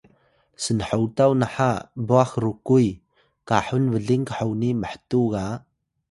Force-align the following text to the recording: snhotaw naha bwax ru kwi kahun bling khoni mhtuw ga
snhotaw 0.63 1.31
naha 1.41 1.71
bwax 2.07 2.29
ru 2.43 2.53
kwi 2.67 2.87
kahun 3.49 3.83
bling 3.93 4.25
khoni 4.35 4.69
mhtuw 4.81 5.25
ga 5.33 5.43